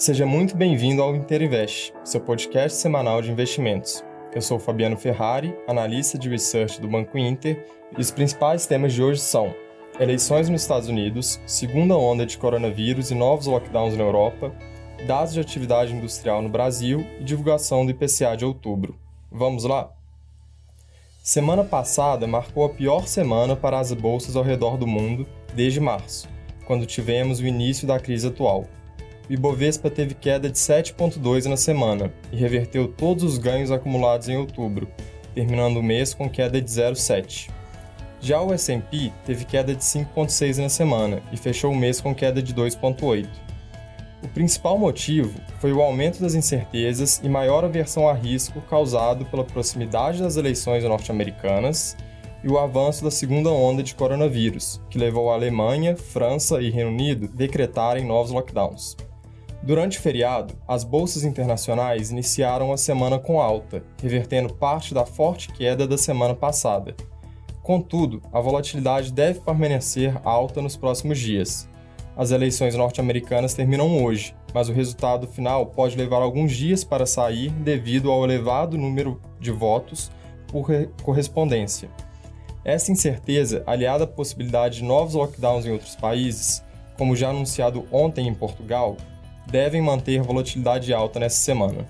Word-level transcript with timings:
Seja 0.00 0.24
muito 0.24 0.56
bem-vindo 0.56 1.02
ao 1.02 1.14
Interinvest, 1.14 1.92
seu 2.02 2.22
podcast 2.22 2.78
semanal 2.78 3.20
de 3.20 3.30
investimentos. 3.30 4.02
Eu 4.34 4.40
sou 4.40 4.58
Fabiano 4.58 4.96
Ferrari, 4.96 5.54
analista 5.68 6.16
de 6.16 6.26
research 6.30 6.80
do 6.80 6.88
Banco 6.88 7.18
Inter, 7.18 7.66
e 7.98 8.00
os 8.00 8.10
principais 8.10 8.64
temas 8.64 8.94
de 8.94 9.02
hoje 9.02 9.20
são 9.20 9.54
eleições 10.00 10.48
nos 10.48 10.62
Estados 10.62 10.88
Unidos, 10.88 11.38
segunda 11.44 11.98
onda 11.98 12.24
de 12.24 12.38
coronavírus 12.38 13.10
e 13.10 13.14
novos 13.14 13.44
lockdowns 13.44 13.94
na 13.94 14.02
Europa, 14.02 14.50
dados 15.06 15.34
de 15.34 15.40
atividade 15.40 15.94
industrial 15.94 16.40
no 16.40 16.48
Brasil 16.48 17.06
e 17.20 17.22
divulgação 17.22 17.84
do 17.84 17.92
IPCA 17.92 18.34
de 18.38 18.46
outubro. 18.46 18.98
Vamos 19.30 19.64
lá? 19.64 19.92
Semana 21.22 21.62
passada 21.62 22.26
marcou 22.26 22.64
a 22.64 22.70
pior 22.70 23.06
semana 23.06 23.54
para 23.54 23.78
as 23.78 23.92
bolsas 23.92 24.34
ao 24.34 24.42
redor 24.42 24.78
do 24.78 24.86
mundo 24.86 25.26
desde 25.54 25.78
março, 25.78 26.26
quando 26.66 26.86
tivemos 26.86 27.38
o 27.38 27.46
início 27.46 27.86
da 27.86 28.00
crise 28.00 28.28
atual 28.28 28.64
o 29.30 29.32
Ibovespa 29.32 29.88
teve 29.88 30.12
queda 30.12 30.50
de 30.50 30.58
7,2% 30.58 31.46
na 31.46 31.56
semana 31.56 32.12
e 32.32 32.36
reverteu 32.36 32.88
todos 32.88 33.22
os 33.22 33.38
ganhos 33.38 33.70
acumulados 33.70 34.28
em 34.28 34.36
outubro, 34.36 34.88
terminando 35.32 35.76
o 35.76 35.82
mês 35.82 36.12
com 36.12 36.28
queda 36.28 36.60
de 36.60 36.68
0,7%. 36.68 37.48
Já 38.20 38.42
o 38.42 38.52
S&P 38.52 39.12
teve 39.24 39.44
queda 39.44 39.72
de 39.72 39.84
5,6% 39.84 40.58
na 40.58 40.68
semana 40.68 41.22
e 41.32 41.36
fechou 41.36 41.70
o 41.70 41.76
mês 41.76 42.00
com 42.00 42.12
queda 42.12 42.42
de 42.42 42.52
2,8%. 42.52 43.28
O 44.20 44.28
principal 44.28 44.76
motivo 44.76 45.40
foi 45.60 45.72
o 45.72 45.80
aumento 45.80 46.20
das 46.20 46.34
incertezas 46.34 47.20
e 47.22 47.28
maior 47.28 47.64
aversão 47.64 48.08
a 48.08 48.12
risco 48.12 48.60
causado 48.62 49.24
pela 49.26 49.44
proximidade 49.44 50.20
das 50.20 50.36
eleições 50.36 50.82
norte-americanas 50.82 51.96
e 52.42 52.48
o 52.48 52.58
avanço 52.58 53.04
da 53.04 53.12
segunda 53.12 53.48
onda 53.50 53.80
de 53.80 53.94
coronavírus, 53.94 54.82
que 54.90 54.98
levou 54.98 55.30
a 55.30 55.34
Alemanha, 55.34 55.96
França 55.96 56.60
e 56.60 56.68
Reino 56.68 56.90
Unido 56.90 57.30
a 57.32 57.36
decretarem 57.36 58.04
novos 58.04 58.32
lockdowns. 58.32 58.96
Durante 59.62 59.98
o 59.98 60.00
feriado, 60.00 60.54
as 60.66 60.84
bolsas 60.84 61.22
internacionais 61.22 62.10
iniciaram 62.10 62.72
a 62.72 62.78
semana 62.78 63.18
com 63.18 63.40
alta, 63.40 63.84
revertendo 64.02 64.54
parte 64.54 64.94
da 64.94 65.04
forte 65.04 65.52
queda 65.52 65.86
da 65.86 65.98
semana 65.98 66.34
passada. 66.34 66.94
Contudo, 67.62 68.22
a 68.32 68.40
volatilidade 68.40 69.12
deve 69.12 69.40
permanecer 69.40 70.18
alta 70.24 70.62
nos 70.62 70.76
próximos 70.76 71.18
dias. 71.18 71.68
As 72.16 72.30
eleições 72.30 72.74
norte-americanas 72.74 73.52
terminam 73.52 74.02
hoje, 74.02 74.34
mas 74.54 74.70
o 74.70 74.72
resultado 74.72 75.26
final 75.26 75.66
pode 75.66 75.96
levar 75.96 76.22
alguns 76.22 76.52
dias 76.52 76.82
para 76.82 77.04
sair 77.04 77.50
devido 77.50 78.10
ao 78.10 78.24
elevado 78.24 78.78
número 78.78 79.20
de 79.38 79.50
votos 79.50 80.10
por 80.48 80.68
correspondência. 81.02 81.90
Essa 82.64 82.92
incerteza, 82.92 83.62
aliada 83.66 84.04
à 84.04 84.06
possibilidade 84.06 84.78
de 84.78 84.84
novos 84.84 85.14
lockdowns 85.14 85.66
em 85.66 85.70
outros 85.70 85.96
países, 85.96 86.64
como 86.96 87.14
já 87.14 87.28
anunciado 87.28 87.86
ontem 87.92 88.26
em 88.26 88.34
Portugal, 88.34 88.96
devem 89.50 89.82
manter 89.82 90.22
volatilidade 90.22 90.94
alta 90.94 91.18
nessa 91.18 91.36
semana. 91.36 91.84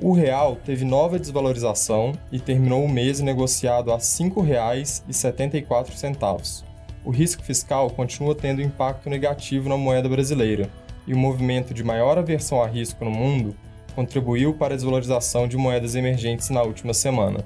O 0.00 0.12
real 0.12 0.56
teve 0.56 0.84
nova 0.84 1.18
desvalorização 1.18 2.12
e 2.32 2.40
terminou 2.40 2.84
o 2.84 2.88
mês 2.88 3.20
negociado 3.20 3.92
a 3.92 3.96
R$ 3.96 4.00
5,74. 4.00 6.64
O 7.04 7.10
risco 7.10 7.42
fiscal 7.42 7.90
continua 7.90 8.34
tendo 8.34 8.62
impacto 8.62 9.10
negativo 9.10 9.68
na 9.68 9.76
moeda 9.76 10.08
brasileira, 10.08 10.70
e 11.06 11.12
o 11.12 11.18
movimento 11.18 11.74
de 11.74 11.84
maior 11.84 12.16
aversão 12.16 12.62
a 12.62 12.66
risco 12.66 13.04
no 13.04 13.10
mundo 13.10 13.54
contribuiu 13.94 14.54
para 14.54 14.72
a 14.72 14.76
desvalorização 14.76 15.46
de 15.46 15.58
moedas 15.58 15.94
emergentes 15.94 16.48
na 16.48 16.62
última 16.62 16.94
semana. 16.94 17.44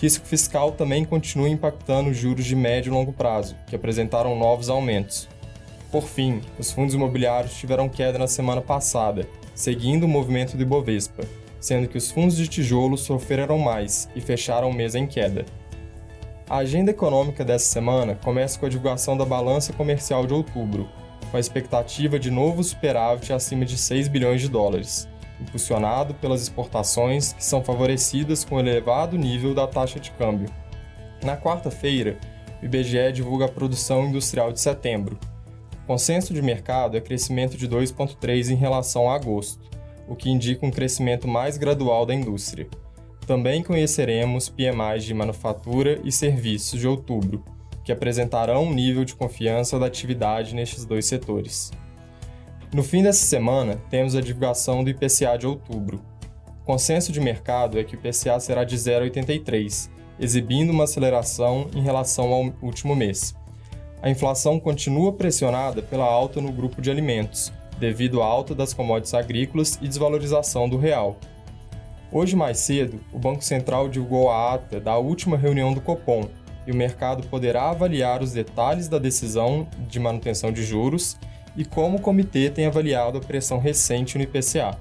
Risco 0.00 0.26
fiscal 0.26 0.72
também 0.72 1.04
continua 1.04 1.48
impactando 1.48 2.10
os 2.10 2.16
juros 2.16 2.44
de 2.44 2.56
médio 2.56 2.90
e 2.90 2.94
longo 2.94 3.12
prazo, 3.12 3.54
que 3.66 3.76
apresentaram 3.76 4.36
novos 4.36 4.68
aumentos, 4.68 5.28
por 5.94 6.08
fim, 6.08 6.40
os 6.58 6.72
fundos 6.72 6.92
imobiliários 6.92 7.54
tiveram 7.54 7.88
queda 7.88 8.18
na 8.18 8.26
semana 8.26 8.60
passada, 8.60 9.28
seguindo 9.54 10.02
o 10.02 10.08
movimento 10.08 10.56
do 10.56 10.62
Ibovespa, 10.64 11.22
sendo 11.60 11.86
que 11.86 11.96
os 11.96 12.10
fundos 12.10 12.36
de 12.36 12.48
tijolo 12.48 12.98
sofreram 12.98 13.56
mais 13.58 14.08
e 14.12 14.20
fecharam 14.20 14.70
o 14.70 14.74
mês 14.74 14.96
em 14.96 15.06
queda. 15.06 15.46
A 16.50 16.56
agenda 16.56 16.90
econômica 16.90 17.44
dessa 17.44 17.66
semana 17.66 18.16
começa 18.16 18.58
com 18.58 18.66
a 18.66 18.68
divulgação 18.68 19.16
da 19.16 19.24
balança 19.24 19.72
comercial 19.72 20.26
de 20.26 20.34
outubro, 20.34 20.88
com 21.30 21.36
a 21.36 21.40
expectativa 21.40 22.18
de 22.18 22.28
novo 22.28 22.64
superávit 22.64 23.32
acima 23.32 23.64
de 23.64 23.78
6 23.78 24.08
bilhões 24.08 24.40
de 24.40 24.48
dólares, 24.48 25.08
impulsionado 25.40 26.12
pelas 26.14 26.42
exportações 26.42 27.34
que 27.34 27.44
são 27.44 27.62
favorecidas 27.62 28.44
com 28.44 28.56
o 28.56 28.60
elevado 28.60 29.16
nível 29.16 29.54
da 29.54 29.68
taxa 29.68 30.00
de 30.00 30.10
câmbio. 30.10 30.48
Na 31.22 31.36
quarta-feira, 31.36 32.18
o 32.60 32.64
IBGE 32.64 33.12
divulga 33.12 33.44
a 33.44 33.48
produção 33.48 34.06
industrial 34.06 34.50
de 34.50 34.58
setembro, 34.58 35.16
Consenso 35.86 36.32
de 36.32 36.40
mercado 36.40 36.96
é 36.96 37.00
crescimento 37.00 37.58
de 37.58 37.68
2,3 37.68 38.50
em 38.50 38.54
relação 38.54 39.10
a 39.10 39.14
agosto, 39.14 39.68
o 40.08 40.16
que 40.16 40.30
indica 40.30 40.64
um 40.64 40.70
crescimento 40.70 41.28
mais 41.28 41.58
gradual 41.58 42.06
da 42.06 42.14
indústria. 42.14 42.66
Também 43.26 43.62
conheceremos 43.62 44.48
PMIs 44.48 45.04
de 45.04 45.12
manufatura 45.12 46.00
e 46.02 46.10
serviços 46.10 46.80
de 46.80 46.88
outubro, 46.88 47.44
que 47.84 47.92
apresentarão 47.92 48.64
um 48.64 48.72
nível 48.72 49.04
de 49.04 49.14
confiança 49.14 49.78
da 49.78 49.84
atividade 49.84 50.54
nestes 50.54 50.86
dois 50.86 51.04
setores. 51.04 51.70
No 52.72 52.82
fim 52.82 53.02
dessa 53.02 53.26
semana, 53.26 53.78
temos 53.90 54.14
a 54.16 54.22
divulgação 54.22 54.82
do 54.82 54.88
IPCA 54.88 55.36
de 55.38 55.46
outubro. 55.46 56.00
O 56.62 56.64
consenso 56.64 57.12
de 57.12 57.20
mercado 57.20 57.78
é 57.78 57.84
que 57.84 57.94
o 57.94 57.98
IPCA 57.98 58.40
será 58.40 58.64
de 58.64 58.74
0,83, 58.74 59.90
exibindo 60.18 60.70
uma 60.70 60.84
aceleração 60.84 61.68
em 61.74 61.82
relação 61.82 62.32
ao 62.32 62.52
último 62.62 62.96
mês 62.96 63.34
a 64.04 64.10
inflação 64.10 64.60
continua 64.60 65.14
pressionada 65.14 65.80
pela 65.80 66.04
alta 66.04 66.38
no 66.38 66.52
grupo 66.52 66.82
de 66.82 66.90
alimentos, 66.90 67.50
devido 67.78 68.20
à 68.20 68.26
alta 68.26 68.54
das 68.54 68.74
commodities 68.74 69.14
agrícolas 69.14 69.78
e 69.80 69.88
desvalorização 69.88 70.68
do 70.68 70.76
real. 70.76 71.16
Hoje 72.12 72.36
mais 72.36 72.58
cedo, 72.58 73.00
o 73.14 73.18
Banco 73.18 73.42
Central 73.42 73.88
divulgou 73.88 74.28
a 74.28 74.52
ata 74.52 74.78
da 74.78 74.98
última 74.98 75.38
reunião 75.38 75.72
do 75.72 75.80
Copom 75.80 76.28
e 76.66 76.70
o 76.70 76.74
mercado 76.74 77.26
poderá 77.28 77.70
avaliar 77.70 78.22
os 78.22 78.32
detalhes 78.32 78.88
da 78.88 78.98
decisão 78.98 79.66
de 79.88 79.98
manutenção 79.98 80.52
de 80.52 80.62
juros 80.62 81.16
e 81.56 81.64
como 81.64 81.96
o 81.96 82.00
comitê 82.02 82.50
tem 82.50 82.66
avaliado 82.66 83.16
a 83.16 83.22
pressão 83.22 83.58
recente 83.58 84.18
no 84.18 84.24
IPCA. 84.24 84.76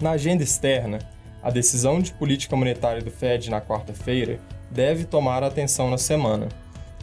Na 0.00 0.12
agenda 0.12 0.42
externa, 0.42 1.00
a 1.42 1.50
decisão 1.50 2.00
de 2.00 2.10
política 2.12 2.56
monetária 2.56 3.02
do 3.02 3.10
Fed 3.10 3.50
na 3.50 3.60
quarta-feira 3.60 4.40
deve 4.70 5.04
tomar 5.04 5.42
atenção 5.42 5.90
na 5.90 5.98
semana 5.98 6.48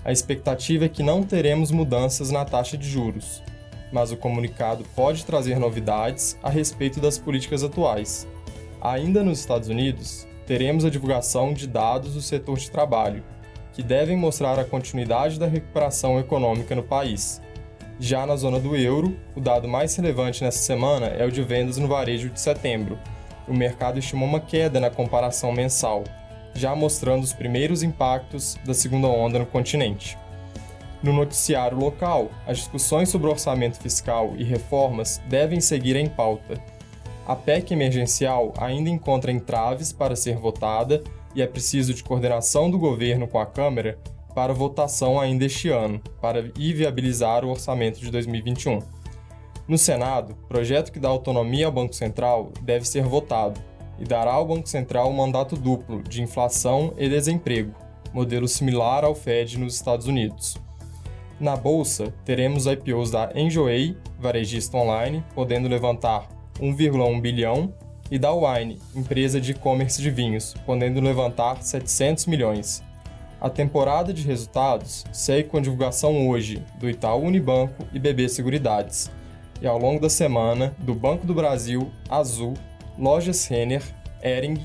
a 0.03 0.11
expectativa 0.11 0.85
é 0.85 0.89
que 0.89 1.03
não 1.03 1.23
teremos 1.23 1.71
mudanças 1.71 2.31
na 2.31 2.45
taxa 2.45 2.77
de 2.77 2.87
juros, 2.87 3.43
mas 3.91 4.11
o 4.11 4.17
comunicado 4.17 4.85
pode 4.95 5.25
trazer 5.25 5.59
novidades 5.59 6.37
a 6.41 6.49
respeito 6.49 6.99
das 6.99 7.17
políticas 7.17 7.63
atuais. 7.63 8.27
Ainda 8.81 9.23
nos 9.23 9.39
Estados 9.39 9.67
Unidos, 9.67 10.25
teremos 10.45 10.85
a 10.85 10.89
divulgação 10.89 11.53
de 11.53 11.67
dados 11.67 12.13
do 12.13 12.21
setor 12.21 12.57
de 12.57 12.71
trabalho, 12.71 13.23
que 13.73 13.83
devem 13.83 14.15
mostrar 14.15 14.57
a 14.57 14.63
continuidade 14.63 15.37
da 15.37 15.47
recuperação 15.47 16.17
econômica 16.19 16.73
no 16.73 16.83
país. 16.83 17.41
Já 17.99 18.25
na 18.25 18.37
zona 18.37 18.59
do 18.59 18.77
euro, 18.77 19.17
o 19.35 19.41
dado 19.41 19.67
mais 19.67 19.95
relevante 19.95 20.43
nessa 20.43 20.59
semana 20.59 21.07
é 21.07 21.25
o 21.25 21.31
de 21.31 21.43
vendas 21.43 21.77
no 21.77 21.87
varejo 21.87 22.29
de 22.29 22.39
setembro. 22.39 22.97
O 23.47 23.53
mercado 23.53 23.99
estimou 23.99 24.27
uma 24.27 24.39
queda 24.39 24.79
na 24.79 24.89
comparação 24.89 25.51
mensal, 25.51 26.03
já 26.53 26.75
mostrando 26.75 27.23
os 27.23 27.33
primeiros 27.33 27.83
impactos 27.83 28.57
da 28.65 28.73
segunda 28.73 29.07
onda 29.07 29.39
no 29.39 29.45
continente. 29.45 30.17
No 31.01 31.13
noticiário 31.13 31.77
local, 31.77 32.29
as 32.45 32.57
discussões 32.57 33.09
sobre 33.09 33.29
orçamento 33.29 33.79
fiscal 33.79 34.33
e 34.37 34.43
reformas 34.43 35.21
devem 35.27 35.61
seguir 35.61 35.95
em 35.95 36.09
pauta. 36.09 36.61
A 37.25 37.35
PEC 37.35 37.73
emergencial 37.73 38.53
ainda 38.57 38.89
encontra 38.89 39.31
entraves 39.31 39.93
para 39.93 40.15
ser 40.15 40.35
votada 40.35 41.03
e 41.33 41.41
é 41.41 41.47
preciso 41.47 41.93
de 41.93 42.03
coordenação 42.03 42.69
do 42.69 42.77
governo 42.77 43.27
com 43.27 43.39
a 43.39 43.45
Câmara 43.45 43.97
para 44.35 44.53
votação 44.53 45.19
ainda 45.19 45.45
este 45.45 45.69
ano, 45.69 46.01
para 46.21 46.41
viabilizar 46.41 47.45
o 47.45 47.49
orçamento 47.49 47.99
de 47.99 48.11
2021. 48.11 48.79
No 49.67 49.77
Senado, 49.77 50.35
projeto 50.47 50.91
que 50.91 50.99
dá 50.99 51.07
autonomia 51.07 51.67
ao 51.67 51.71
Banco 51.71 51.93
Central 51.93 52.51
deve 52.61 52.87
ser 52.87 53.03
votado, 53.03 53.59
e 53.99 54.05
dará 54.05 54.33
ao 54.33 54.47
Banco 54.47 54.69
Central 54.69 55.09
um 55.09 55.15
mandato 55.15 55.55
duplo 55.55 56.01
de 56.01 56.21
inflação 56.21 56.93
e 56.97 57.09
desemprego, 57.09 57.73
modelo 58.13 58.47
similar 58.47 59.03
ao 59.03 59.13
Fed 59.13 59.59
nos 59.59 59.75
Estados 59.75 60.07
Unidos. 60.07 60.57
Na 61.39 61.55
bolsa, 61.55 62.13
teremos 62.25 62.65
IPOs 62.65 63.11
da 63.11 63.31
Enjoei, 63.35 63.97
varejista 64.19 64.77
online, 64.77 65.23
podendo 65.33 65.67
levantar 65.67 66.27
1,1 66.59 67.21
bilhão, 67.21 67.73
e 68.11 68.17
da 68.17 68.33
Wine, 68.33 68.79
empresa 68.95 69.39
de 69.39 69.51
e-commerce 69.51 70.01
de 70.01 70.09
vinhos, 70.09 70.55
podendo 70.65 70.99
levantar 70.99 71.61
700 71.61 72.25
milhões. 72.25 72.83
A 73.39 73.49
temporada 73.49 74.11
de 74.11 74.23
resultados 74.23 75.05
segue 75.13 75.47
com 75.47 75.57
a 75.57 75.61
divulgação 75.61 76.27
hoje 76.27 76.63
do 76.79 76.89
Itaú 76.89 77.23
Unibanco 77.23 77.85
e 77.93 77.99
BB 77.99 78.27
Seguridades, 78.27 79.09
e 79.61 79.67
ao 79.67 79.77
longo 79.77 80.01
da 80.01 80.09
semana 80.09 80.73
do 80.79 80.95
Banco 80.95 81.25
do 81.25 81.33
Brasil, 81.33 81.91
Azul 82.09 82.53
Lojas 82.99 83.47
Renner, 83.47 83.81
Ering, 84.21 84.61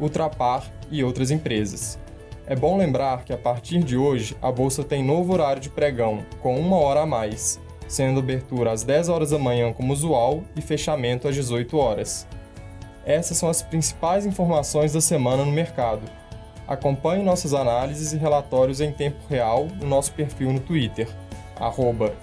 Ultrapar 0.00 0.64
e 0.90 1.04
outras 1.04 1.30
empresas. 1.30 1.98
É 2.46 2.56
bom 2.56 2.78
lembrar 2.78 3.24
que 3.24 3.34
a 3.34 3.36
partir 3.36 3.80
de 3.84 3.98
hoje 3.98 4.34
a 4.40 4.50
bolsa 4.50 4.82
tem 4.82 5.04
novo 5.04 5.32
horário 5.34 5.60
de 5.60 5.68
pregão, 5.68 6.24
com 6.40 6.58
uma 6.58 6.76
hora 6.76 7.02
a 7.02 7.06
mais, 7.06 7.60
sendo 7.86 8.20
abertura 8.20 8.72
às 8.72 8.82
10 8.82 9.10
horas 9.10 9.30
da 9.30 9.38
manhã 9.38 9.72
como 9.74 9.92
usual 9.92 10.42
e 10.56 10.62
fechamento 10.62 11.28
às 11.28 11.34
18 11.34 11.76
horas. 11.76 12.26
Essas 13.04 13.36
são 13.36 13.48
as 13.48 13.60
principais 13.60 14.24
informações 14.24 14.94
da 14.94 15.00
semana 15.00 15.44
no 15.44 15.52
mercado. 15.52 16.02
Acompanhe 16.66 17.22
nossas 17.22 17.52
análises 17.52 18.12
e 18.12 18.16
relatórios 18.16 18.80
em 18.80 18.90
tempo 18.90 19.18
real 19.28 19.66
no 19.80 19.86
nosso 19.86 20.12
perfil 20.12 20.52
no 20.52 20.60
Twitter, 20.60 21.08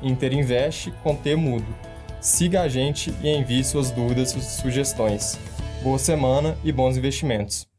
Interinvest 0.02 0.92
com 1.04 1.16
T 1.16 1.36
mudo. 1.36 1.93
Siga 2.24 2.62
a 2.62 2.70
gente 2.70 3.14
e 3.22 3.28
envie 3.28 3.66
suas 3.66 3.92
dúvidas 3.92 4.34
e 4.34 4.42
sugestões. 4.42 5.38
Boa 5.84 6.00
semana 6.00 6.58
e 6.64 6.72
bons 6.72 6.96
investimentos! 6.96 7.73